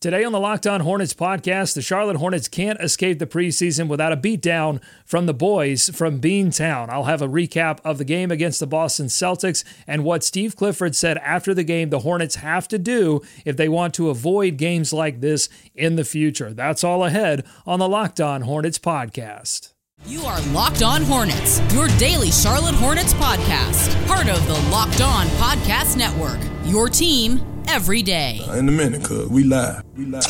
[0.00, 4.14] Today on the Locked On Hornets podcast, the Charlotte Hornets can't escape the preseason without
[4.14, 6.88] a beatdown from the boys from Beantown.
[6.88, 10.96] I'll have a recap of the game against the Boston Celtics and what Steve Clifford
[10.96, 14.90] said after the game the Hornets have to do if they want to avoid games
[14.90, 16.54] like this in the future.
[16.54, 19.74] That's all ahead on the Locked On Hornets podcast.
[20.06, 25.26] You are Locked On Hornets, your daily Charlotte Hornets podcast, part of the Locked On
[25.26, 26.40] Podcast Network.
[26.64, 28.40] Your team every day.
[28.48, 29.82] Uh, in a minute, cuz we live.
[29.96, 30.26] We live.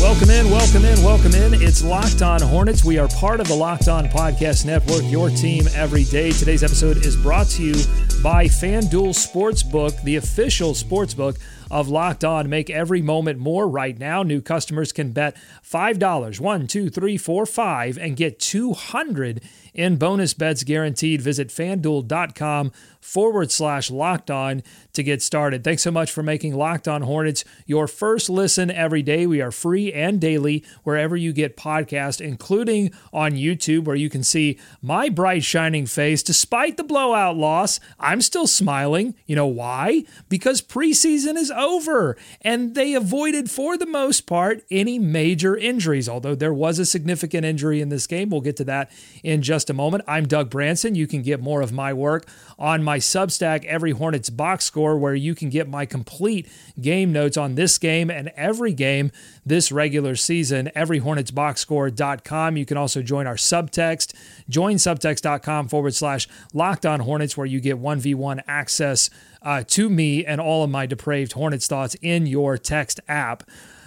[0.00, 1.54] Welcome in, welcome in, welcome in.
[1.54, 2.84] It's Locked On Hornets.
[2.84, 6.30] We are part of the Locked On Podcast Network, your team every day.
[6.30, 7.74] Today's episode is brought to you
[8.22, 11.38] by FanDuel Sportsbook, the official sportsbook
[11.70, 12.48] of Locked On.
[12.48, 14.22] Make every moment more right now.
[14.22, 19.40] New customers can bet $5, one, two, three, four, five, and get 200
[19.74, 21.20] in bonus bets guaranteed.
[21.20, 24.62] Visit fanduel.com forward slash locked on
[24.94, 25.62] to get started.
[25.62, 29.26] Thanks so much for making Locked On Hornets your first listen every day.
[29.26, 34.22] We are free and daily wherever you get podcasts, including on YouTube, where you can
[34.22, 36.22] see my bright, shining face.
[36.22, 39.14] Despite the blowout loss, I'm still smiling.
[39.26, 40.04] You know why?
[40.28, 46.34] Because preseason is over and they avoided, for the most part, any major injuries, although
[46.34, 48.30] there was a significant injury in this game.
[48.30, 48.90] We'll get to that
[49.22, 50.04] in just a moment.
[50.06, 50.94] I'm Doug Branson.
[50.94, 52.26] You can get more of my work
[52.58, 56.48] on my Substack, Every Hornets Box Score, where you can get my complete
[56.80, 59.10] game notes on this game and every game
[59.44, 60.70] this regular season.
[60.76, 62.56] EveryHornetsBoxScore.com.
[62.56, 64.14] You can also join our subtext.
[64.48, 69.10] Join subtext.com forward slash locked on Hornets, where you get 1v1 access
[69.42, 73.42] uh, to me and all of my depraved Hornets thoughts in your text app.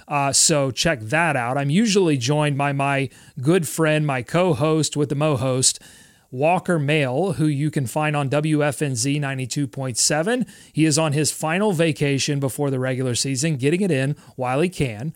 [0.07, 1.57] Uh, so check that out.
[1.57, 3.09] I'm usually joined by my
[3.41, 5.79] good friend, my co host with the Mo host,
[6.31, 10.47] Walker Mehl, who you can find on WFNZ 92.7.
[10.73, 14.69] He is on his final vacation before the regular season, getting it in while he
[14.69, 15.13] can.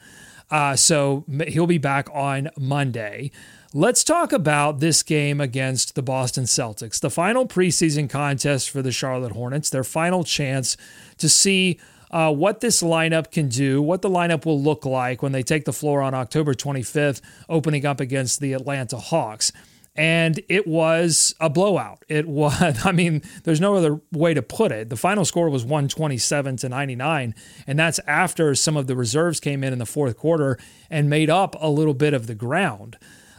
[0.50, 3.32] Uh, so he'll be back on Monday.
[3.74, 8.92] Let's talk about this game against the Boston Celtics, the final preseason contest for the
[8.92, 10.76] Charlotte Hornets, their final chance
[11.20, 11.80] to see
[12.12, 15.64] uh, what this lineup can do, what the lineup will look like when they take
[15.64, 19.54] the floor on October 25th, opening up against the Atlanta Hawks.
[19.96, 22.06] And it was a blowout.
[22.08, 24.90] It was, I mean, there's no other way to put it.
[24.90, 27.36] The final score was 127 to 99.
[27.68, 30.58] And that's after some of the reserves came in in the fourth quarter
[30.90, 32.98] and made up a little bit of the ground.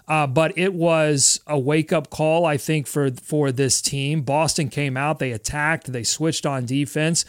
[0.08, 4.22] Uh, but it was a wake up call, I think, for for this team.
[4.22, 7.24] Boston came out, they attacked, they switched on defense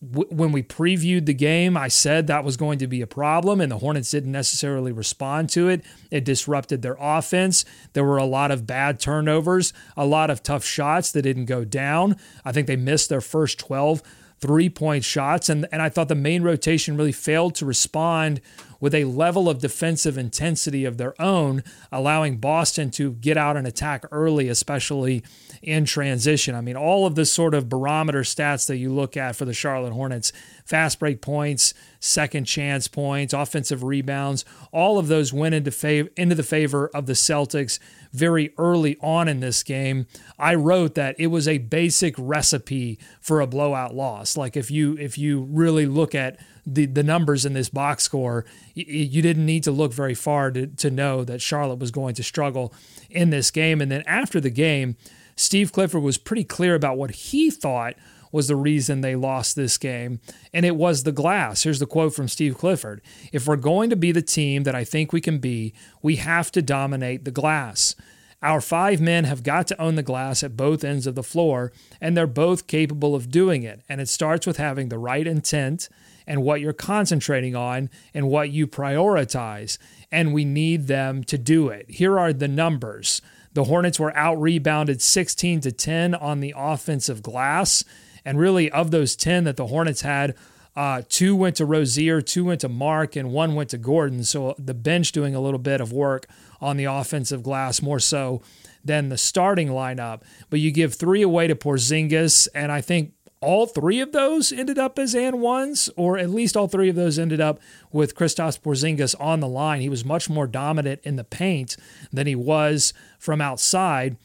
[0.00, 3.70] when we previewed the game, I said that was going to be a problem, and
[3.70, 5.82] the Hornets didn't necessarily respond to it.
[6.10, 7.66] It disrupted their offense.
[7.92, 11.64] There were a lot of bad turnovers, a lot of tough shots that didn't go
[11.64, 12.16] down.
[12.46, 14.02] I think they missed their first 12
[14.40, 18.40] three point shots, and, and I thought the main rotation really failed to respond
[18.80, 23.66] with a level of defensive intensity of their own, allowing Boston to get out and
[23.66, 25.22] attack early, especially
[25.62, 26.54] in transition.
[26.54, 29.52] I mean, all of the sort of barometer stats that you look at for the
[29.52, 30.32] Charlotte Hornets
[30.64, 36.34] fast break points, second chance points, offensive rebounds all of those went into, fav- into
[36.34, 37.78] the favor of the Celtics
[38.12, 40.06] very early on in this game.
[40.38, 44.36] I wrote that it was a basic recipe for a blowout loss.
[44.36, 48.44] Like if you if you really look at the, the numbers in this box score,
[48.74, 52.14] you, you didn't need to look very far to, to know that Charlotte was going
[52.14, 52.72] to struggle
[53.08, 53.80] in this game.
[53.80, 54.96] And then after the game,
[55.36, 57.94] Steve Clifford was pretty clear about what he thought
[58.32, 60.20] was the reason they lost this game,
[60.52, 61.62] and it was the glass.
[61.62, 64.84] Here's the quote from Steve Clifford If we're going to be the team that I
[64.84, 67.96] think we can be, we have to dominate the glass.
[68.42, 71.72] Our five men have got to own the glass at both ends of the floor,
[72.00, 73.82] and they're both capable of doing it.
[73.88, 75.88] And it starts with having the right intent
[76.30, 79.78] and what you're concentrating on and what you prioritize.
[80.12, 81.90] And we need them to do it.
[81.90, 83.20] Here are the numbers.
[83.52, 87.82] The Hornets were out rebounded 16 to 10 on the offensive glass.
[88.24, 90.36] And really, of those 10 that the Hornets had,
[90.76, 94.22] uh, two went to Rozier, two went to Mark, and one went to Gordon.
[94.22, 96.26] So the bench doing a little bit of work
[96.60, 98.40] on the offensive glass, more so
[98.84, 100.22] than the starting lineup.
[100.48, 104.78] But you give three away to Porzingis, and I think all three of those ended
[104.78, 107.58] up as and ones, or at least all three of those ended up
[107.90, 109.80] with Kristaps Porzingis on the line.
[109.80, 111.76] He was much more dominant in the paint
[112.12, 114.16] than he was from outside.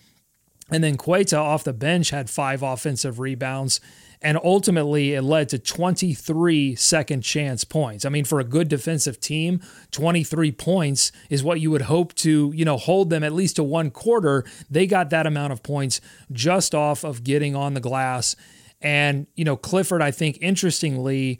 [0.69, 3.79] And then Queta off the bench had five offensive rebounds.
[4.21, 8.05] And ultimately, it led to 23 second chance points.
[8.05, 9.61] I mean, for a good defensive team,
[9.91, 13.63] 23 points is what you would hope to, you know, hold them at least to
[13.63, 14.43] one quarter.
[14.69, 16.01] They got that amount of points
[16.31, 18.35] just off of getting on the glass
[18.85, 21.39] And, you know, Clifford, I think, interestingly,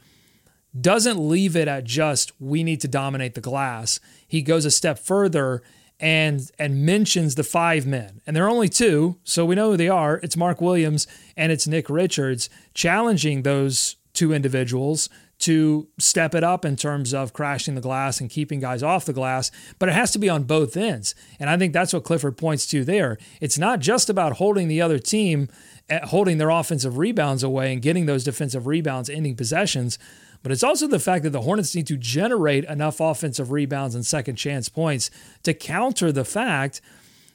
[0.81, 3.99] doesn't leave it at just we need to dominate the glass.
[4.27, 5.61] He goes a step further
[5.99, 8.19] and and mentions the five men.
[8.25, 10.19] And there are only two, so we know who they are.
[10.23, 11.05] It's Mark Williams
[11.37, 15.07] and it's Nick Richards challenging those two individuals
[15.39, 19.13] to step it up in terms of crashing the glass and keeping guys off the
[19.13, 21.13] glass, but it has to be on both ends.
[21.39, 23.17] And I think that's what Clifford points to there.
[23.41, 25.49] It's not just about holding the other team,
[25.89, 29.99] eh, holding their offensive rebounds away and getting those defensive rebounds, ending possessions,
[30.41, 34.05] but it's also the fact that the Hornets need to generate enough offensive rebounds and
[34.05, 35.09] second chance points
[35.41, 36.81] to counter the fact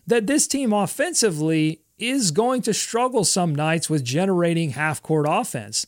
[0.06, 5.86] that this team offensively is going to struggle some nights with generating half court offense.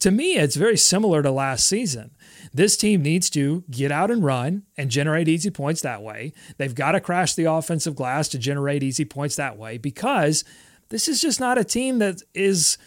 [0.00, 2.10] To me, it's very similar to last season.
[2.52, 6.32] This team needs to get out and run and generate easy points that way.
[6.58, 10.44] They've got to crash the offensive glass to generate easy points that way because
[10.88, 12.78] this is just not a team that is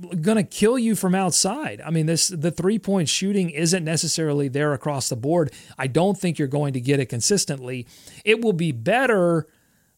[0.00, 1.82] going to kill you from outside.
[1.84, 5.52] I mean, this the three point shooting isn't necessarily there across the board.
[5.78, 7.86] I don't think you're going to get it consistently.
[8.24, 9.46] It will be better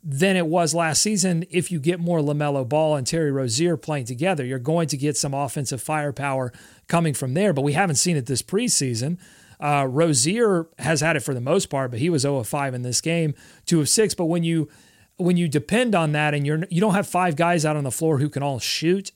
[0.02, 4.06] than it was last season if you get more LaMelo Ball and Terry Rozier playing
[4.06, 4.44] together.
[4.44, 6.52] You're going to get some offensive firepower
[6.88, 9.18] coming from there, but we haven't seen it this preseason.
[9.60, 12.74] Uh, Rozier has had it for the most part, but he was 0 of 5
[12.74, 13.34] in this game,
[13.66, 14.14] 2 of 6.
[14.14, 14.68] But when you
[15.18, 17.90] when you depend on that and you're you don't have five guys out on the
[17.90, 19.12] floor who can all shoot,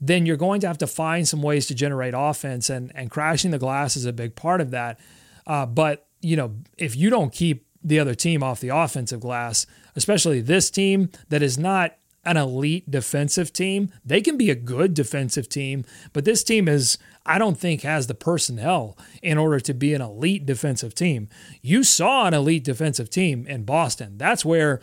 [0.00, 3.50] then you're going to have to find some ways to generate offense, and and crashing
[3.50, 5.00] the glass is a big part of that.
[5.46, 9.66] Uh, but you know, if you don't keep the other team off the offensive glass,
[9.96, 13.90] especially this team that is not an elite defensive team.
[14.04, 18.06] They can be a good defensive team, but this team is, I don't think, has
[18.06, 21.28] the personnel in order to be an elite defensive team.
[21.62, 24.18] You saw an elite defensive team in Boston.
[24.18, 24.80] That's where,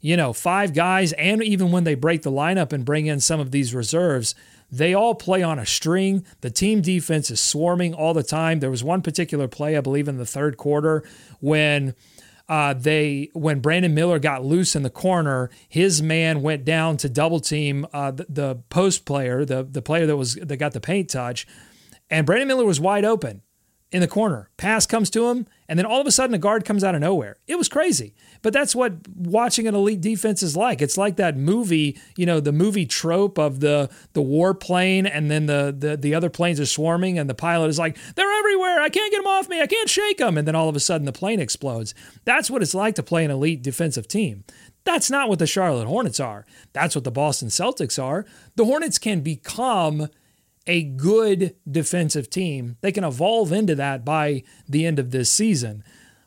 [0.00, 3.38] you know, five guys, and even when they break the lineup and bring in some
[3.38, 4.34] of these reserves,
[4.68, 6.24] they all play on a string.
[6.40, 8.58] The team defense is swarming all the time.
[8.58, 11.04] There was one particular play, I believe, in the third quarter
[11.40, 11.94] when
[12.52, 17.08] uh, they when Brandon Miller got loose in the corner, his man went down to
[17.08, 20.80] double team uh, the, the, post player, the the player that was that got the
[20.80, 21.46] paint touch,
[22.10, 23.40] and Brandon Miller was wide open
[23.92, 24.48] in the corner.
[24.56, 27.00] Pass comes to him, and then all of a sudden a guard comes out of
[27.02, 27.36] nowhere.
[27.46, 28.14] It was crazy.
[28.40, 30.80] But that's what watching an elite defense is like.
[30.80, 35.30] It's like that movie, you know, the movie trope of the the war plane and
[35.30, 38.80] then the the, the other planes are swarming and the pilot is like, they're everywhere.
[38.80, 39.60] I can't get them off me.
[39.60, 40.36] I can't shake them.
[40.36, 41.94] And then all of a sudden the plane explodes.
[42.24, 44.44] That's what it's like to play an elite defensive team.
[44.84, 46.44] That's not what the Charlotte Hornets are.
[46.72, 48.24] That's what the Boston Celtics are.
[48.56, 50.08] The Hornets can become
[50.66, 52.76] a good defensive team.
[52.80, 55.82] They can evolve into that by the end of this season.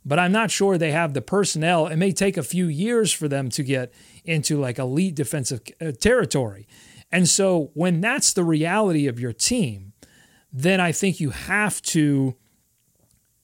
[0.06, 1.88] But I'm not sure they have the personnel.
[1.88, 3.92] It may take a few years for them to get
[4.24, 6.68] into like elite defensive uh, territory.
[7.12, 9.94] And so when that's the reality of your team,
[10.52, 12.36] then I think you have to,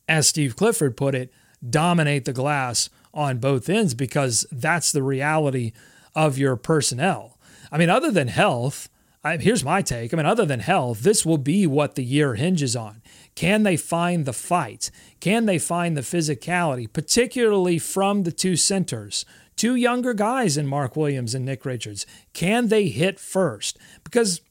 [0.07, 1.31] as Steve Clifford put it,
[1.67, 5.73] dominate the glass on both ends because that's the reality
[6.15, 7.38] of your personnel.
[7.71, 8.89] I mean, other than health,
[9.23, 10.13] I, here's my take.
[10.13, 13.01] I mean, other than health, this will be what the year hinges on.
[13.35, 14.89] Can they find the fight?
[15.19, 19.25] Can they find the physicality, particularly from the two centers?
[19.56, 22.07] Two younger guys in Mark Williams and Nick Richards.
[22.33, 23.77] Can they hit first?
[24.03, 24.41] Because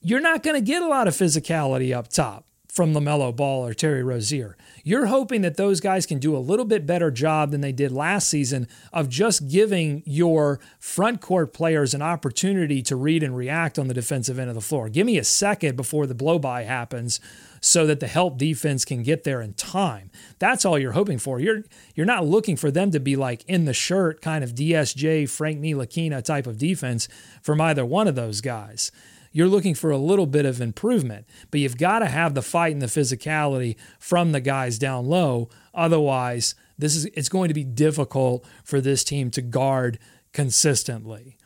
[0.00, 2.46] you're not going to get a lot of physicality up top
[2.80, 4.56] from LaMelo Ball or Terry Rozier.
[4.84, 7.92] You're hoping that those guys can do a little bit better job than they did
[7.92, 13.78] last season of just giving your front court players an opportunity to read and react
[13.78, 14.88] on the defensive end of the floor.
[14.88, 17.20] Give me a second before the blow by happens
[17.60, 20.10] so that the help defense can get there in time.
[20.38, 21.38] That's all you're hoping for.
[21.38, 25.28] You're you're not looking for them to be like in the shirt kind of DSJ
[25.28, 27.08] Frank Ntilikina type of defense
[27.42, 28.90] from either one of those guys
[29.32, 31.26] you're looking for a little bit of improvement.
[31.50, 35.48] But you've got to have the fight and the physicality from the guys down low.
[35.74, 39.98] Otherwise, this is it's going to be difficult for this team to guard
[40.32, 41.36] consistently.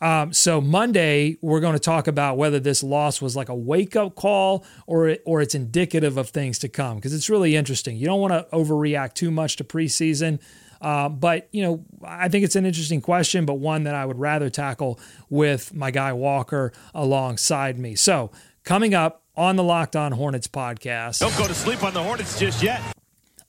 [0.00, 3.96] Um, so Monday, we're going to talk about whether this loss was like a wake
[3.96, 7.96] up call or or it's indicative of things to come because it's really interesting.
[7.96, 10.38] You don't want to overreact too much to preseason.
[10.80, 14.18] Uh, but, you know, I think it's an interesting question, but one that I would
[14.18, 17.94] rather tackle with my guy Walker alongside me.
[17.94, 18.30] So,
[18.64, 21.20] coming up on the Locked On Hornets podcast.
[21.20, 22.80] Don't go to sleep on the Hornets just yet.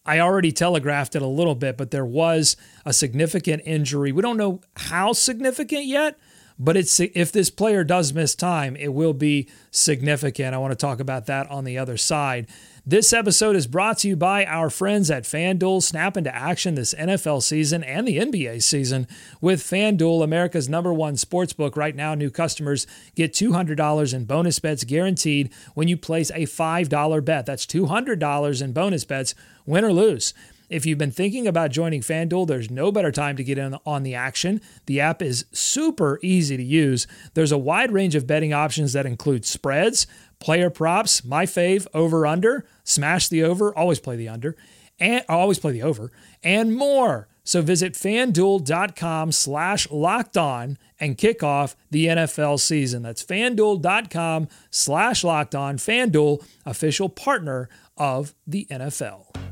[0.06, 2.56] I already telegraphed it a little bit, but there was
[2.86, 4.12] a significant injury.
[4.12, 6.18] We don't know how significant yet,
[6.58, 10.56] but it's if this player does miss time, it will be significant.
[10.56, 12.48] I want to talk about that on the other side.
[12.90, 15.84] This episode is brought to you by our friends at FanDuel.
[15.84, 19.10] Snap into action this NFL season and the NBA season
[19.42, 21.76] with FanDuel, America's number one sports book.
[21.76, 27.26] Right now, new customers get $200 in bonus bets guaranteed when you place a $5
[27.26, 27.46] bet.
[27.46, 30.34] That's $200 in bonus bets, win or lose.
[30.70, 34.04] If you've been thinking about joining FanDuel, there's no better time to get in on
[34.04, 34.60] the action.
[34.86, 37.08] The app is super easy to use.
[37.36, 40.08] There's a wide range of betting options that include spreads,
[40.40, 44.56] player props, my fave, over under, smash the over, always play the under,
[45.00, 46.12] and always play the over,
[46.44, 47.28] and more.
[47.44, 53.04] So visit fanduel.com slash locked on and kick off the NFL season.
[53.04, 55.78] That's fanduel.com slash locked on.
[55.78, 59.47] Fanduel, official partner of the NFL.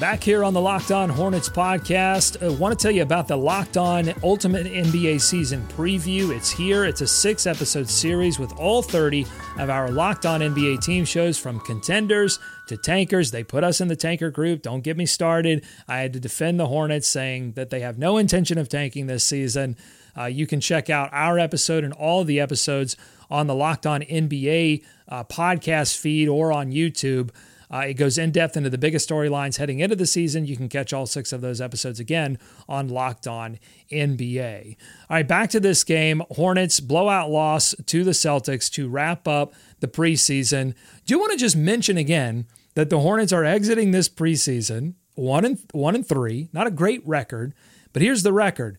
[0.00, 3.36] Back here on the Locked On Hornets podcast, I want to tell you about the
[3.36, 6.30] Locked On Ultimate NBA Season Preview.
[6.30, 6.84] It's here.
[6.84, 9.26] It's a six episode series with all 30
[9.58, 12.38] of our Locked On NBA team shows from contenders
[12.68, 13.32] to tankers.
[13.32, 14.62] They put us in the tanker group.
[14.62, 15.64] Don't get me started.
[15.88, 19.24] I had to defend the Hornets, saying that they have no intention of tanking this
[19.24, 19.76] season.
[20.16, 22.96] Uh, you can check out our episode and all the episodes
[23.28, 27.30] on the Locked On NBA uh, podcast feed or on YouTube.
[27.70, 30.46] Uh, it goes in depth into the biggest storylines heading into the season.
[30.46, 33.58] You can catch all six of those episodes again on Locked On
[33.92, 34.76] NBA.
[35.10, 36.22] All right, back to this game.
[36.30, 40.74] Hornets blowout loss to the Celtics to wrap up the preseason.
[41.04, 45.44] Do you want to just mention again that the Hornets are exiting this preseason one
[45.44, 46.48] and one and three?
[46.52, 47.54] Not a great record,
[47.92, 48.78] but here's the record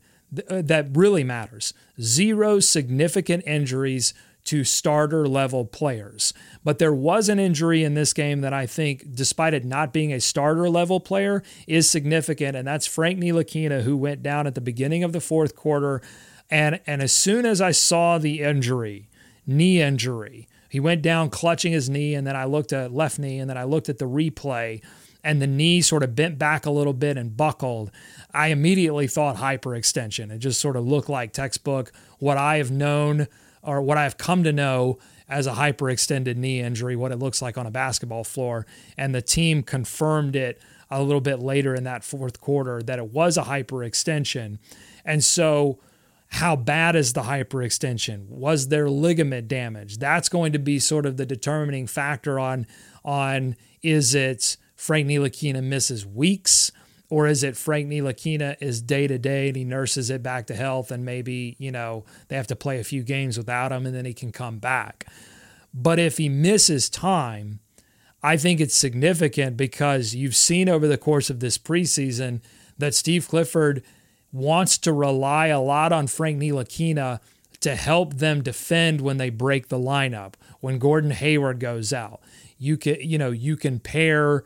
[0.50, 4.13] uh, that really matters: zero significant injuries
[4.46, 6.34] to starter level players.
[6.63, 10.12] But there was an injury in this game that I think, despite it not being
[10.12, 14.62] a starter level player, is significant, and that's Frank Ntilikina, who went down at the
[14.62, 16.01] beginning of the fourth quarter.
[16.50, 19.10] And, and as soon as I saw the injury,
[19.46, 23.39] knee injury, he went down clutching his knee, and then I looked at left knee,
[23.39, 24.81] and then I looked at the replay,
[25.24, 27.91] and the knee sort of bent back a little bit and buckled.
[28.34, 30.31] I immediately thought hyperextension.
[30.31, 33.27] It just sort of looked like textbook what I have known
[33.61, 37.57] or what I've come to know as a hyperextended knee injury, what it looks like
[37.57, 38.65] on a basketball floor.
[38.97, 43.13] And the team confirmed it a little bit later in that fourth quarter that it
[43.13, 44.57] was a hyperextension.
[45.05, 45.79] And so,
[46.33, 48.27] how bad is the hyperextension?
[48.27, 49.97] Was there ligament damage?
[49.97, 52.67] That's going to be sort of the determining factor on
[53.03, 56.71] on is it Frank Ntilikina misses weeks
[57.09, 60.55] or is it Frank Ntilikina is day to day and he nurses it back to
[60.55, 63.95] health and maybe, you know, they have to play a few games without him and
[63.95, 65.05] then he can come back.
[65.73, 67.59] But if he misses time,
[68.21, 72.41] I think it's significant because you've seen over the course of this preseason
[72.77, 73.83] that Steve Clifford
[74.31, 77.19] wants to rely a lot on Frank Ntilikina
[77.61, 80.35] to help them defend when they break the lineup.
[80.59, 82.21] When Gordon Hayward goes out,
[82.57, 84.43] you can you know you can pair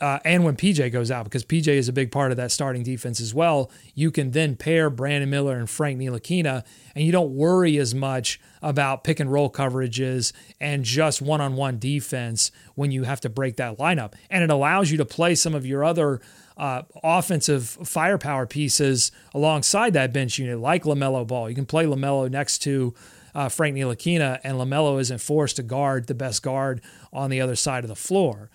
[0.00, 2.82] uh, and when PJ goes out, because PJ is a big part of that starting
[2.82, 6.64] defense as well, you can then pair Brandon Miller and Frank Ntilikina,
[6.94, 11.56] and you don't worry as much about pick and roll coverages and just one on
[11.56, 14.14] one defense when you have to break that lineup.
[14.30, 16.20] And it allows you to play some of your other
[16.56, 21.48] uh, offensive firepower pieces alongside that bench unit, like LaMelo Ball.
[21.48, 22.94] You can play LaMelo next to
[23.34, 27.56] uh, Frank Ntilikina, and LaMelo isn't forced to guard the best guard on the other
[27.56, 28.50] side of the floor.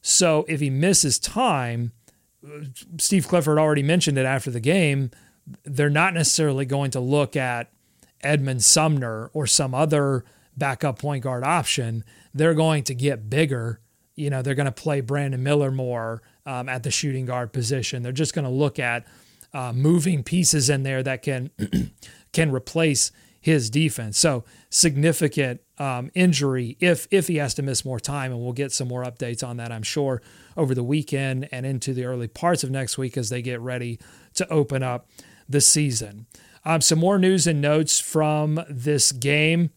[0.00, 1.92] So if he misses time,
[2.98, 5.10] Steve Clifford already mentioned it after the game.
[5.64, 7.70] They're not necessarily going to look at
[8.22, 10.24] Edmond Sumner or some other
[10.56, 12.04] backup point guard option.
[12.34, 13.80] They're going to get bigger.
[14.14, 18.02] You know, they're going to play Brandon Miller more um, at the shooting guard position.
[18.02, 19.06] They're just going to look at
[19.54, 21.50] uh, moving pieces in there that can
[22.32, 23.12] can replace
[23.48, 24.18] his defense.
[24.18, 28.72] So significant um, injury if if he has to miss more time, and we'll get
[28.72, 30.20] some more updates on that, I'm sure,
[30.56, 33.98] over the weekend and into the early parts of next week as they get ready
[34.34, 35.08] to open up
[35.48, 36.26] the season.
[36.66, 39.70] Um, some more news and notes from this game.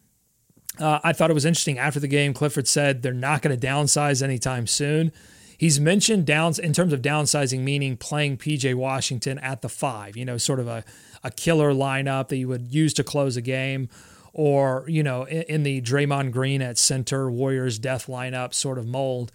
[0.78, 2.34] Uh, I thought it was interesting after the game.
[2.34, 5.14] Clifford said they're not going to downsize anytime soon.
[5.58, 10.26] He's mentioned downs in terms of downsizing, meaning playing PJ Washington at the five, you
[10.26, 10.84] know, sort of a,
[11.24, 13.90] a killer lineup that you would use to close a game
[14.34, 18.88] or you know in, in the Draymond Green at center Warriors death lineup sort of
[18.88, 19.32] mold.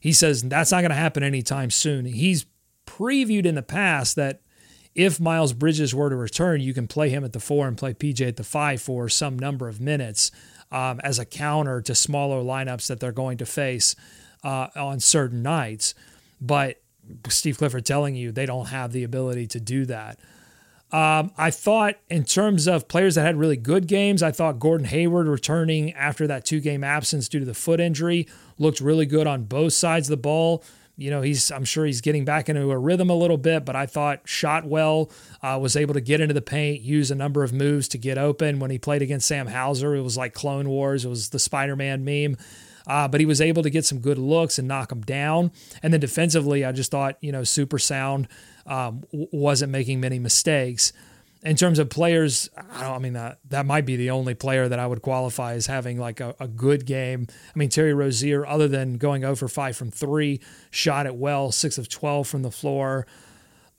[0.00, 2.06] He says that's not going to happen anytime soon.
[2.06, 2.46] He's
[2.86, 4.40] previewed in the past that
[4.94, 7.94] if Miles Bridges were to return, you can play him at the four and play
[7.94, 10.30] PJ at the five for some number of minutes
[10.70, 13.94] um, as a counter to smaller lineups that they're going to face
[14.44, 15.94] uh, on certain nights.
[16.40, 16.82] But
[17.28, 20.18] Steve Clifford telling you they don't have the ability to do that.
[20.92, 24.86] Um, I thought, in terms of players that had really good games, I thought Gordon
[24.86, 29.26] Hayward returning after that two game absence due to the foot injury looked really good
[29.26, 30.62] on both sides of the ball.
[30.98, 33.74] You know, he's I'm sure he's getting back into a rhythm a little bit, but
[33.74, 35.10] I thought shot well,
[35.42, 38.18] uh, was able to get into the paint, use a number of moves to get
[38.18, 38.60] open.
[38.60, 41.74] When he played against Sam Hauser, it was like Clone Wars, it was the Spider
[41.74, 42.36] Man meme.
[42.86, 45.52] Uh, but he was able to get some good looks and knock them down.
[45.82, 48.26] And then defensively, I just thought, you know, super sound
[48.66, 50.92] um, wasn't making many mistakes.
[51.42, 54.78] In terms of players, I, I mean, that, that might be the only player that
[54.78, 57.26] I would qualify as having like a, a good game.
[57.28, 60.40] I mean, Terry Rozier, other than going over 5 from 3,
[60.70, 63.06] shot it well, 6 of 12 from the floor.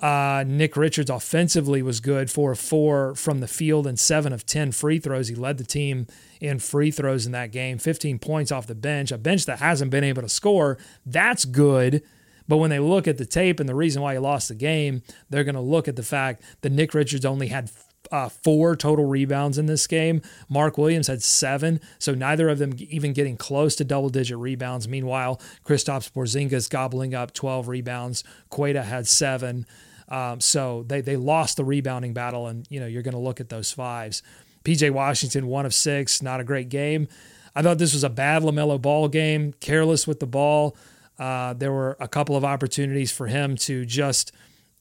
[0.03, 4.45] Uh, Nick Richards offensively was good, four of four from the field and seven of
[4.45, 5.29] 10 free throws.
[5.29, 6.07] He led the team
[6.41, 9.91] in free throws in that game, 15 points off the bench, a bench that hasn't
[9.91, 10.77] been able to score.
[11.05, 12.03] That's good
[12.47, 15.01] but when they look at the tape and the reason why he lost the game,
[15.29, 17.69] they're going to look at the fact that Nick Richards only had
[18.12, 20.21] uh, four total rebounds in this game.
[20.50, 24.88] Mark Williams had seven, so neither of them even getting close to double digit rebounds.
[24.88, 28.23] Meanwhile, Kristaps Porzingis gobbling up 12 rebounds.
[28.50, 29.65] Queta had seven.
[30.09, 33.39] Um, so they they lost the rebounding battle, and you know you're going to look
[33.39, 34.21] at those fives.
[34.63, 37.07] PJ Washington, one of six, not a great game.
[37.55, 40.75] I thought this was a bad LaMelo ball game, careless with the ball.
[41.20, 44.32] Uh, there were a couple of opportunities for him to just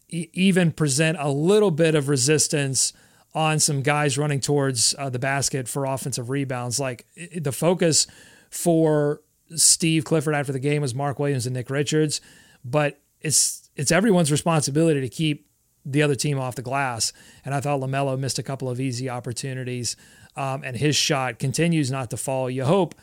[0.09, 2.93] e- even present a little bit of resistance
[3.35, 6.79] on some guys running towards uh, the basket for offensive rebounds.
[6.79, 8.07] Like the focus
[8.51, 9.21] for
[9.55, 12.21] Steve Clifford after the game was Mark Williams and Nick Richards,
[12.65, 15.47] but it's it's everyone's responsibility to keep
[15.85, 17.13] the other team off the glass.
[17.45, 19.97] And I thought LaMelo missed a couple of easy opportunities,
[20.37, 22.51] um, and his shot continues not to fall.
[22.51, 22.95] You hope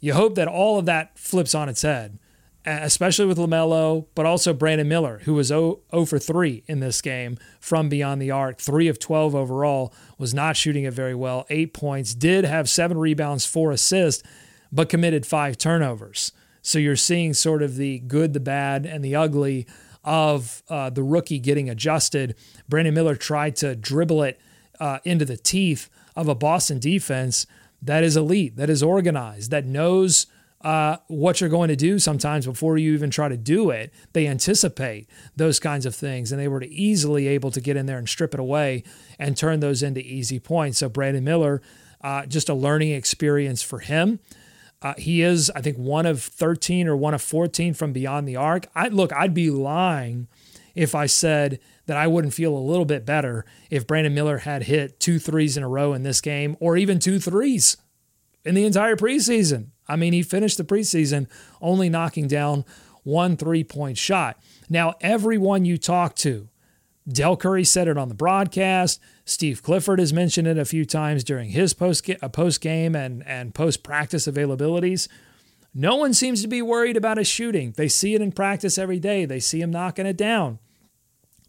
[0.00, 2.18] you hope that all of that flips on its head
[2.66, 7.00] especially with LaMelo, but also Brandon Miller, who was 0, 0 for 3 in this
[7.00, 11.46] game from beyond the arc, 3 of 12 overall, was not shooting it very well.
[11.48, 14.22] Eight points, did have seven rebounds, four assists,
[14.70, 16.32] but committed five turnovers.
[16.62, 19.66] So you're seeing sort of the good, the bad, and the ugly
[20.04, 22.34] of uh, the rookie getting adjusted.
[22.68, 24.40] Brandon Miller tried to dribble it
[24.78, 27.46] uh, into the teeth of a Boston defense
[27.82, 30.26] that is elite, that is organized, that knows–
[30.62, 33.92] uh, what you're going to do sometimes before you even try to do it.
[34.12, 37.98] They anticipate those kinds of things, and they were easily able to get in there
[37.98, 38.82] and strip it away
[39.18, 40.78] and turn those into easy points.
[40.78, 41.62] So Brandon Miller,
[42.02, 44.20] uh, just a learning experience for him.
[44.82, 48.36] Uh, he is, I think, one of 13 or one of 14 from beyond the
[48.36, 48.66] arc.
[48.74, 50.28] I look, I'd be lying
[50.74, 54.64] if I said that I wouldn't feel a little bit better if Brandon Miller had
[54.64, 57.76] hit two threes in a row in this game, or even two threes
[58.44, 59.68] in the entire preseason.
[59.90, 61.26] I mean, he finished the preseason
[61.60, 62.64] only knocking down
[63.02, 64.40] one three point shot.
[64.68, 66.48] Now, everyone you talk to,
[67.08, 69.00] Del Curry said it on the broadcast.
[69.24, 73.26] Steve Clifford has mentioned it a few times during his post uh, post game and
[73.26, 75.08] and post practice availabilities.
[75.74, 77.72] No one seems to be worried about his shooting.
[77.76, 79.24] They see it in practice every day.
[79.24, 80.58] They see him knocking it down.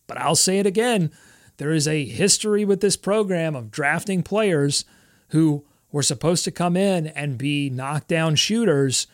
[0.08, 1.12] But I'll say it again:
[1.58, 4.86] there is a history with this program of drafting players
[5.30, 9.08] who were supposed to come in and be knockdown shooters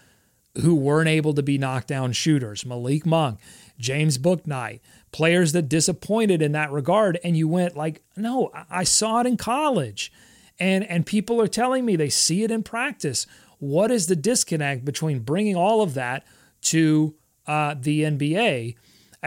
[0.62, 2.66] who weren't able to be knockdown shooters.
[2.66, 3.40] Malik Monk,
[3.80, 4.80] James Bouknight,
[5.12, 7.20] players that disappointed in that regard.
[7.24, 10.12] And you went like, no, I saw it in college.
[10.60, 13.28] And, and people are telling me they see it in practice.
[13.60, 16.26] What is the disconnect between bringing all of that
[16.63, 18.76] to uh, the NBA?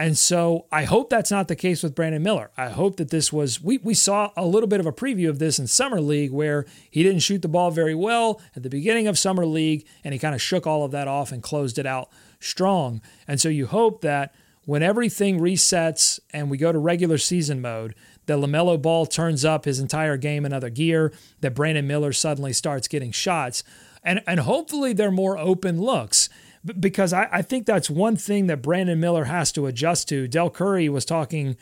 [0.01, 2.49] And so I hope that's not the case with Brandon Miller.
[2.57, 5.37] I hope that this was, we, we saw a little bit of a preview of
[5.37, 9.07] this in Summer League where he didn't shoot the ball very well at the beginning
[9.07, 11.85] of Summer League and he kind of shook all of that off and closed it
[11.85, 12.09] out
[12.39, 12.99] strong.
[13.27, 14.33] And so you hope that
[14.65, 17.93] when everything resets and we go to regular season mode,
[18.25, 22.53] that LaMelo Ball turns up his entire game in other gear, that Brandon Miller suddenly
[22.53, 23.63] starts getting shots.
[24.03, 26.27] And, and hopefully they're more open looks
[26.79, 30.27] because I, I think that's one thing that Brandon Miller has to adjust to.
[30.27, 31.57] Del Curry was talking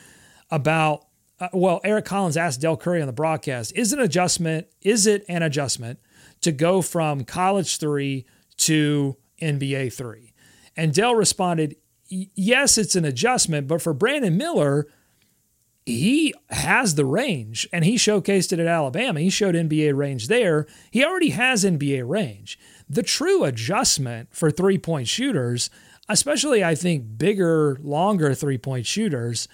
[0.52, 1.06] about,
[1.40, 5.24] uh, well, Eric Collins asked Del Curry on the broadcast, is an adjustment, is it
[5.30, 6.00] an adjustment
[6.42, 8.26] to go from college three
[8.58, 10.34] to NBA three?
[10.76, 11.76] And Del responded,
[12.10, 14.88] yes, it's an adjustment, but for Brandon Miller,
[15.98, 19.20] he has the range and he showcased it at Alabama.
[19.20, 20.68] He showed NBA range there.
[20.92, 22.60] He already has NBA range.
[22.90, 25.70] The true adjustment for three point shooters,
[26.08, 29.48] especially I think bigger, longer three point shooters,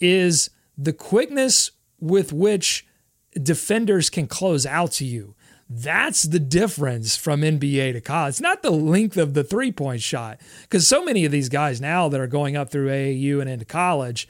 [0.00, 2.86] is the quickness with which
[3.40, 5.34] defenders can close out to you.
[5.70, 8.32] That's the difference from NBA to college.
[8.32, 11.80] It's not the length of the three point shot, because so many of these guys
[11.80, 14.26] now that are going up through AAU and into college,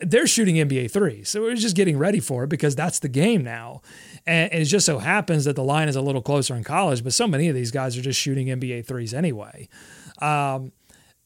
[0.00, 1.28] they're shooting NBA threes.
[1.28, 3.82] So we're just getting ready for it because that's the game now.
[4.26, 7.12] And, it just so happens that the line is a little closer in college, but
[7.12, 9.68] so many of these guys are just shooting NBA threes anyway.
[10.18, 10.72] Um,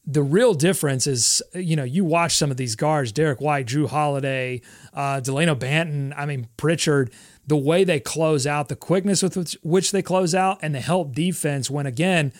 [0.05, 3.87] the real difference is, you know, you watch some of these guards, Derrick White, Jrue
[3.87, 4.61] Holiday,
[4.93, 7.13] uh, Dalano Banton, I mean, Pritchard,
[7.45, 11.13] the way they close out, the quickness with which they close out, and the help
[11.13, 12.33] defense when, again,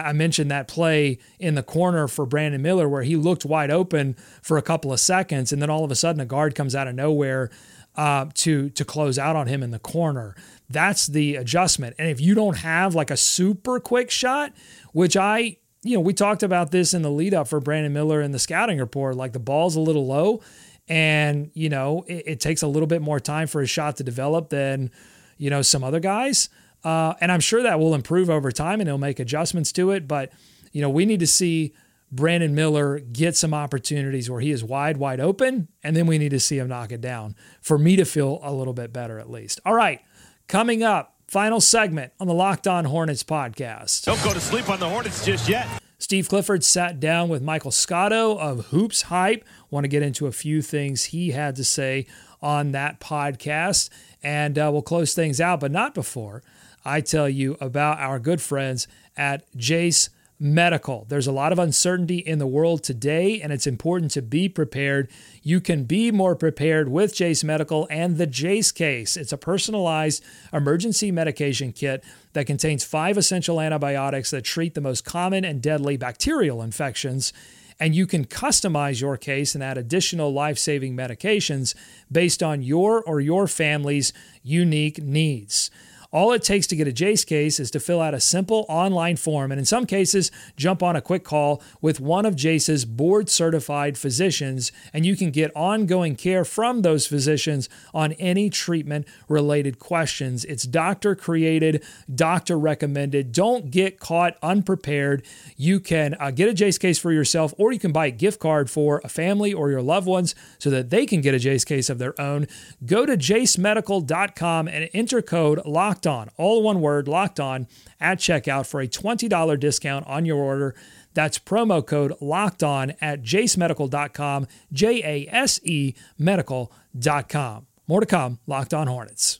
[0.00, 4.16] I mentioned that play in the corner for Brandon Miller where he looked wide open
[4.42, 6.88] for a couple of seconds, and then all of a sudden a guard comes out
[6.88, 7.50] of nowhere
[7.96, 10.34] uh, to to close out on him in the corner.
[10.68, 11.96] That's the adjustment.
[11.98, 14.52] And if you don't have like a super quick shot,
[14.92, 18.22] which I you know we talked about this in the lead up for Brandon Miller
[18.22, 20.40] in the scouting report, like the ball's a little low,
[20.88, 24.04] and you know it, it takes a little bit more time for a shot to
[24.04, 24.90] develop than
[25.36, 26.48] you know some other guys.
[26.84, 30.08] Uh, and I'm sure that will improve over time and he'll make adjustments to it.
[30.08, 30.32] But,
[30.72, 31.74] you know, we need to see
[32.10, 35.68] Brandon Miller get some opportunities where he is wide, wide open.
[35.82, 38.52] And then we need to see him knock it down for me to feel a
[38.52, 39.60] little bit better at least.
[39.64, 40.00] All right.
[40.48, 44.04] Coming up, final segment on the Locked On Hornets podcast.
[44.04, 45.66] Don't go to sleep on the Hornets just yet.
[45.98, 49.44] Steve Clifford sat down with Michael Scotto of Hoops Hype.
[49.70, 52.06] Want to get into a few things he had to say
[52.42, 53.88] on that podcast.
[54.20, 56.42] And uh, we'll close things out, but not before
[56.84, 61.06] I tell you about our good friends at Jase Medical.
[61.08, 65.08] There's a lot of uncertainty in the world today, and it's important to be prepared.
[65.44, 69.16] You can be more prepared with Jase Medical and the Jase case.
[69.16, 75.04] It's a personalized emergency medication kit that contains five essential antibiotics that treat the most
[75.04, 77.32] common and deadly bacterial infections.
[77.78, 81.76] And you can customize your case and add additional life saving medications
[82.10, 85.70] based on your or your family's unique needs.
[86.12, 89.16] All it takes to get a Jase case is to fill out a simple online
[89.16, 93.30] form and, in some cases, jump on a quick call with one of Jase's board
[93.30, 99.78] certified physicians, and you can get ongoing care from those physicians on any treatment related
[99.78, 100.44] questions.
[100.44, 101.82] It's doctor created,
[102.14, 103.32] doctor recommended.
[103.32, 105.24] Don't get caught unprepared.
[105.56, 108.38] You can uh, get a Jase case for yourself, or you can buy a gift
[108.38, 111.64] card for a family or your loved ones so that they can get a Jase
[111.64, 112.46] case of their own.
[112.84, 117.66] Go to jasemedical.com and enter code LOCK locked on, all one word, locked on
[118.00, 120.74] at checkout for a $20 discount on your order.
[121.14, 127.66] That's promo code locked on at jasemedical.com, J A S E medical.com.
[127.86, 129.36] More to come, Locked On Hornets.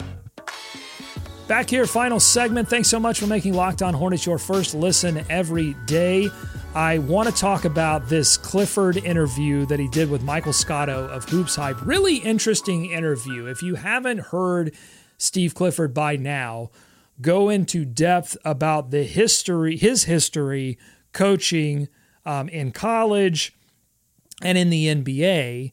[1.49, 2.69] Back here, final segment.
[2.69, 6.29] Thanks so much for making Locked On Hornets your first listen every day.
[6.75, 11.25] I want to talk about this Clifford interview that he did with Michael Scotto of
[11.29, 11.85] Hoops Hype.
[11.85, 13.47] Really interesting interview.
[13.47, 14.75] If you haven't heard
[15.23, 16.69] Steve Clifford by now
[17.21, 20.77] go into depth about the history, his history
[21.13, 21.89] coaching
[22.27, 23.57] um, in college
[24.43, 25.71] and in the NBA.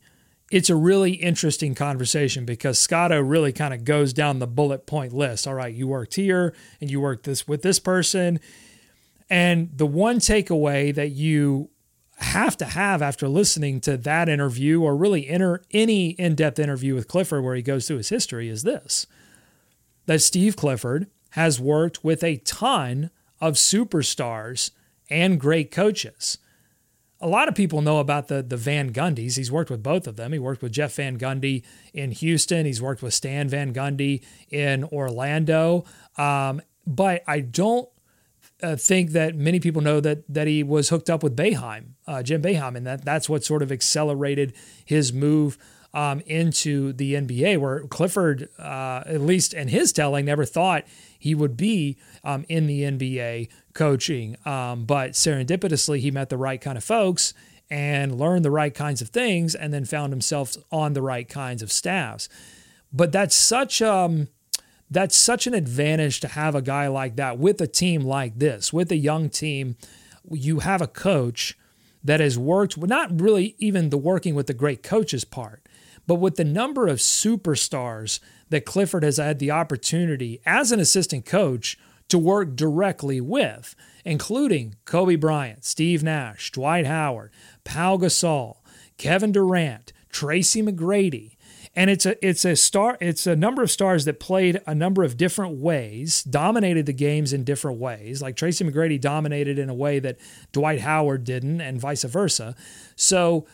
[0.52, 5.14] It's a really interesting conversation because Scotto really kind of goes down the bullet point
[5.14, 5.48] list.
[5.48, 8.40] All right, you worked here and you worked this with this person.
[9.32, 11.72] And the one takeaway that you
[12.18, 17.08] have to have after listening to that interview or really enter any in-depth interview with
[17.08, 19.08] Clifford where he goes through his history is this
[20.06, 24.72] that Steve Clifford has worked with a ton of superstars
[25.10, 26.38] and great coaches.
[27.22, 29.36] A lot of people know about the, the Van Gundys.
[29.36, 30.32] He's worked with both of them.
[30.32, 32.66] He worked with Jeff Van Gundy in Houston.
[32.66, 35.84] He's worked with Stan Van Gundy in Orlando.
[36.18, 37.90] Um, but I don't
[38.64, 42.24] uh, think that many people know that that he was hooked up with Boeheim, uh,
[42.24, 44.54] Jim Boeheim, and that that's what sort of accelerated
[44.86, 45.58] his move
[45.94, 50.86] um, into the NBA, where Clifford, uh, at least in his telling, never thought
[51.18, 54.38] he would be um, in the NBA coaching.
[54.46, 57.34] Um, but serendipitously, he met the right kind of folks
[57.70, 61.62] and learned the right kinds of things, and then found himself on the right kinds
[61.62, 62.28] of staffs.
[62.92, 64.28] But that's such um,
[64.90, 68.74] that's such an advantage to have a guy like that with a team like this,
[68.74, 69.76] with a young team.
[70.32, 71.58] You have a coach
[72.04, 75.68] that has worked, not really even the working with the great coaches part,
[76.10, 78.20] but with the number of superstars
[78.50, 84.74] that Clifford has had the opportunity as an assistant coach to work directly with, including
[84.86, 87.30] Kobe Bryant, Steve Nash, Dwight Howard,
[87.64, 88.58] Pau Gasol,
[88.98, 91.36] Kevin Durant, Tracy McGrady.
[91.76, 95.04] And it's a it's a star it's a number of stars that played a number
[95.04, 98.20] of different ways, dominated the games in different ways.
[98.20, 100.18] Like Tracy McGrady dominated in a way that
[100.54, 102.56] Dwight Howard didn't, and vice versa.
[102.96, 103.46] So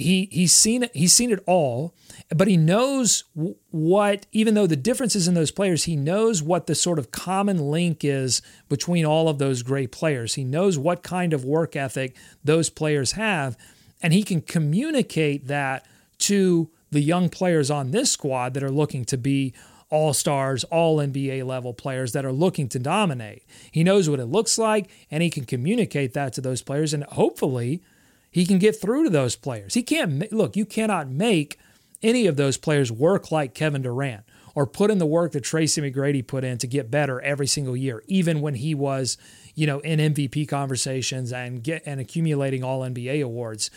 [0.00, 1.94] he he's seen it he's seen it all
[2.34, 3.24] but he knows
[3.70, 7.70] what even though the differences in those players he knows what the sort of common
[7.70, 12.16] link is between all of those great players he knows what kind of work ethic
[12.42, 13.56] those players have
[14.02, 15.86] and he can communicate that
[16.18, 19.54] to the young players on this squad that are looking to be
[19.90, 23.42] all stars, all NBA level players that are looking to dominate.
[23.72, 27.04] He knows what it looks like and he can communicate that to those players and
[27.04, 27.82] hopefully
[28.30, 29.74] he can get through to those players.
[29.74, 31.58] He can't look, you cannot make
[32.02, 35.80] any of those players work like Kevin Durant or put in the work that Tracy
[35.80, 39.16] McGrady put in to get better every single year, even when he was,
[39.54, 43.70] you know, in MVP conversations and get and accumulating all NBA awards.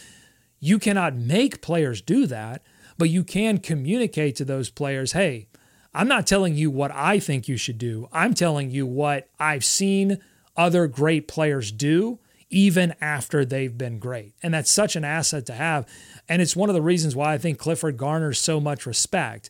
[0.59, 2.63] You cannot make players do that,
[2.97, 5.47] but you can communicate to those players, hey,
[5.93, 8.07] I'm not telling you what I think you should do.
[8.11, 10.19] I'm telling you what I've seen
[10.55, 12.19] other great players do
[12.53, 14.35] even after they've been great.
[14.43, 15.87] And that's such an asset to have.
[16.29, 19.49] And it's one of the reasons why I think Clifford garners so much respect.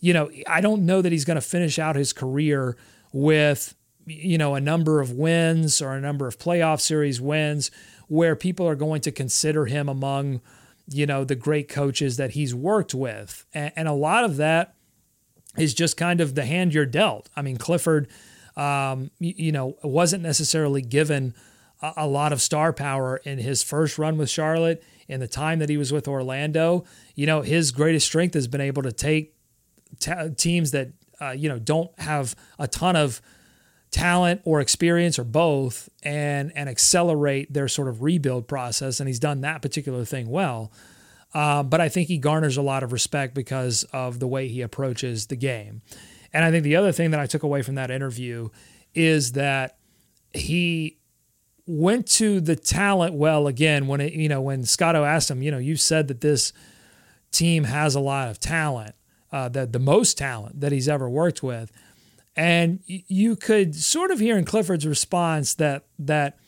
[0.00, 2.76] You know, I don't know that he's going to finish out his career
[3.12, 3.74] with,
[4.06, 7.70] you know, a number of wins or a number of playoff series wins
[8.06, 10.40] where people are going to consider him among,
[10.88, 13.44] you know, the great coaches that he's worked with.
[13.52, 14.74] And, and a lot of that
[15.56, 17.30] is just kind of the hand you're dealt.
[17.34, 18.08] I mean, Clifford,
[18.56, 21.34] um, you, you know, wasn't necessarily given
[21.96, 25.68] a lot of star power in his first run with Charlotte, in the time that
[25.68, 26.84] he was with Orlando.
[27.14, 29.34] You know, his greatest strength has been able to take
[29.98, 33.20] t- teams that, uh, you know, don't have a ton of
[33.90, 39.20] talent or experience or both and and accelerate their sort of rebuild process and he's
[39.20, 40.72] done that particular thing well
[41.32, 44.62] uh, but I think he garners a lot of respect because of the way he
[44.62, 45.80] approaches the game
[46.32, 48.48] and I think the other thing that I took away from that interview
[48.96, 49.76] is that
[50.32, 50.98] he
[51.66, 55.50] went to the talent well again when it you know when Scotto asked him you
[55.50, 56.52] know you said that this
[57.32, 58.94] team has a lot of talent
[59.32, 61.72] uh, that the most talent that he's ever worked with.
[62.36, 66.38] And you could sort of hear in Clifford's response that that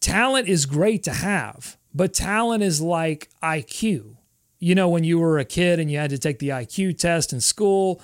[0.00, 4.16] talent is great to have but talent is like IQ
[4.58, 7.34] you know when you were a kid and you had to take the IQ test
[7.34, 8.00] in school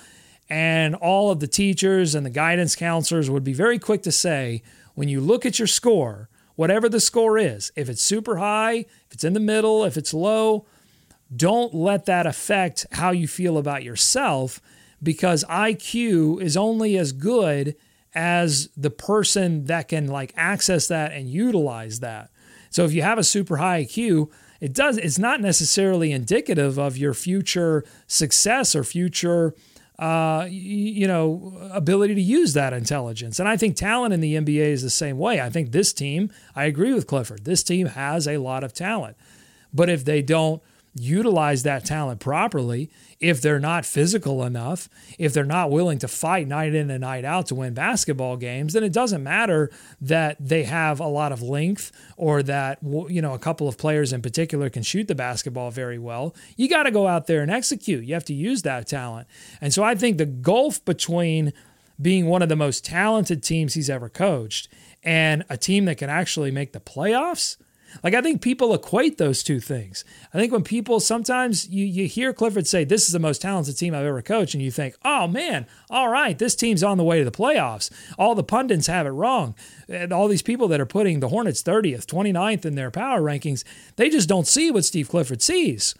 [0.47, 4.61] and all of the teachers and the guidance counselors would be very quick to say
[4.97, 9.11] when you look at your score, whatever the score is, if it's super high, if
[9.11, 10.65] it's in the middle, if it's low,
[11.35, 14.59] don't let that affect how you feel about yourself
[15.03, 17.75] because IQ is only as good
[18.15, 22.31] as the person that can like access that and utilize that.
[22.71, 26.97] So if you have a super high IQ, it does it's not necessarily indicative of
[26.97, 29.53] your future success or future
[29.99, 33.39] uh, you know, ability to use that intelligence.
[33.39, 35.41] And I think talent in the NBA is the same way.
[35.41, 39.17] I think this team, I agree with Clifford, this team has a lot of talent.
[39.73, 40.61] But if they don't
[40.93, 46.47] utilize that talent properly, if they're not physical enough, if they're not willing to fight
[46.47, 50.63] night in and night out to win basketball games, then it doesn't matter that they
[50.63, 54.69] have a lot of length or that you know a couple of players in particular
[54.69, 56.35] can shoot the basketball very well.
[56.55, 58.05] You got to go out there and execute.
[58.05, 59.27] You have to use that talent.
[59.61, 61.53] And so I think the gulf between
[61.99, 64.67] being one of the most talented teams he's ever coached
[65.03, 67.57] and a team that can actually make the playoffs
[68.03, 70.03] like I think people equate those two things.
[70.33, 73.77] I think when people sometimes you you hear Clifford say this is the most talented
[73.77, 77.03] team I've ever coached, and you think, oh man, all right, this team's on the
[77.03, 77.89] way to the playoffs.
[78.17, 79.55] All the pundits have it wrong.
[79.87, 83.63] And all these people that are putting the Hornets 30th, 29th in their power rankings,
[83.95, 85.95] they just don't see what Steve Clifford sees.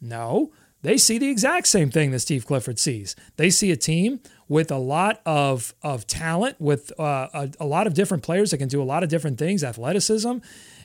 [0.00, 3.16] No, they see the exact same thing that Steve Clifford sees.
[3.36, 7.86] They see a team with a lot of, of talent, with uh, a, a lot
[7.86, 10.38] of different players that can do a lot of different things, athleticism,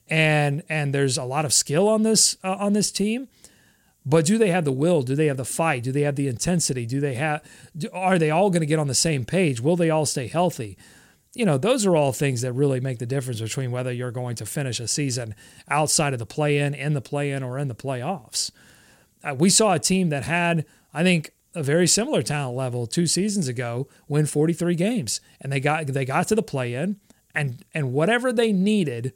[0.10, 3.28] and and there's a lot of skill on this uh, on this team.
[4.06, 5.02] But do they have the will?
[5.02, 5.84] Do they have the fight?
[5.84, 6.86] Do they have the intensity?
[6.86, 7.44] Do they have?
[7.76, 9.62] Do, are they all going to get on the same page?
[9.62, 10.78] Will they all stay healthy?
[11.34, 14.36] You know, those are all things that really make the difference between whether you're going
[14.36, 15.34] to finish a season
[15.70, 18.52] outside of the play-in, in the play-in, or in the playoffs.
[19.24, 23.08] Uh, we saw a team that had, I think, a very similar talent level two
[23.08, 26.98] seasons ago win 43 games, and they got they got to the play-in,
[27.34, 29.14] and and whatever they needed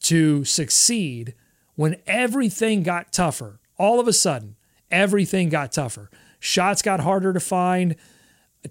[0.00, 1.34] to succeed
[1.74, 3.60] when everything got tougher.
[3.78, 4.56] All of a sudden,
[4.90, 6.10] everything got tougher.
[6.38, 7.96] Shots got harder to find.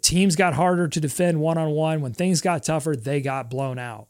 [0.01, 2.01] Teams got harder to defend one on one.
[2.01, 4.07] When things got tougher, they got blown out.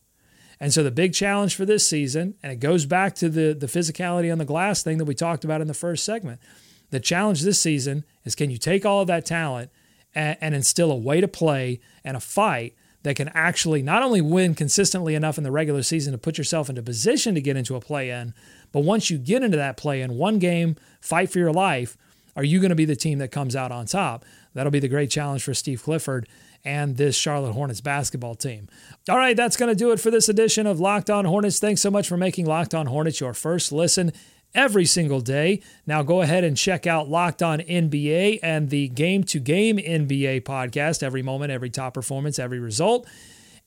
[0.59, 3.67] And so the big challenge for this season, and it goes back to the, the
[3.67, 6.41] physicality on the glass thing that we talked about in the first segment.
[6.89, 9.71] The challenge this season is can you take all of that talent
[10.13, 14.21] and, and instill a way to play and a fight that can actually not only
[14.21, 17.75] win consistently enough in the regular season to put yourself into position to get into
[17.75, 18.33] a play in,
[18.71, 21.97] but once you get into that play in, one game, fight for your life,
[22.35, 24.25] are you going to be the team that comes out on top?
[24.53, 26.27] That'll be the great challenge for Steve Clifford
[26.65, 28.67] and this Charlotte Hornets basketball team.
[29.07, 31.59] All right, that's going to do it for this edition of Locked On Hornets.
[31.59, 34.11] Thanks so much for making Locked On Hornets your first listen
[34.53, 35.61] every single day.
[35.85, 40.41] Now go ahead and check out Locked On NBA and the Game to Game NBA
[40.41, 43.07] podcast, every moment, every top performance, every result.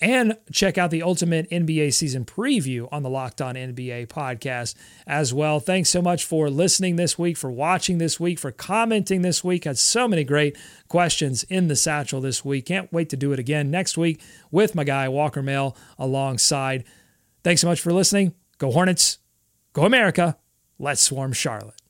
[0.00, 4.74] And check out the Ultimate NBA season preview on the Locked On NBA podcast
[5.06, 5.60] as well.
[5.60, 9.62] Thanks so much for listening this week, for watching this week, for commenting this week.
[9.62, 12.66] Had so many great questions in the satchel this week.
[12.66, 16.82] Can't wait to do it again next week with my guy Walker Mehl alongside.
[17.44, 18.34] Thanks so much for listening.
[18.58, 19.18] Go Hornets.
[19.72, 20.36] Go America.
[20.82, 21.81] Let's swarm Charlotte.